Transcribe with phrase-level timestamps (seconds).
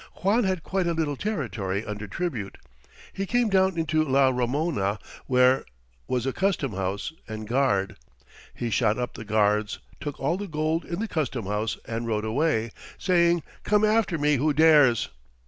[0.23, 2.57] Juan had quite a little territory under tribute.
[3.13, 5.63] He came down into La Ramona, where
[6.07, 7.97] was a custom house and guard.
[8.55, 12.25] He shot up the guards, took all the gold in the custom house, and rode
[12.25, 15.09] away, saying: "Come after me who dares!"